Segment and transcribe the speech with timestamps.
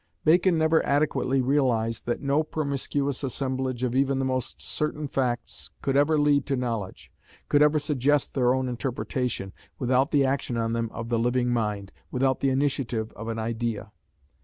[0.25, 5.95] Bacon never adequately realised that no promiscuous assemblage of even the most certain facts could
[5.95, 7.11] ever lead to knowledge,
[7.49, 11.91] could ever suggest their own interpretation, without the action on them of the living mind,
[12.09, 13.91] without the initiative of an idea.